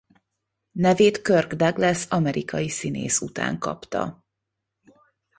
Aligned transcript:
Nevét 0.71 1.21
Kirk 1.21 1.53
Douglas 1.53 2.05
amerikai 2.05 2.69
színész 2.69 3.19
után 3.21 3.59
kapta. 3.59 4.19